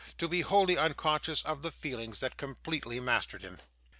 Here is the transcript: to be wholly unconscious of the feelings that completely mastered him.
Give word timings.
to 0.17 0.27
be 0.27 0.41
wholly 0.41 0.75
unconscious 0.75 1.43
of 1.43 1.61
the 1.61 1.69
feelings 1.69 2.21
that 2.21 2.35
completely 2.35 2.99
mastered 2.99 3.43
him. 3.43 3.59